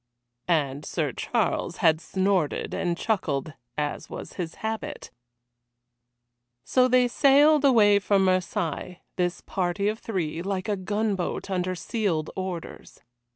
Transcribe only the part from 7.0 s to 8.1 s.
sailed away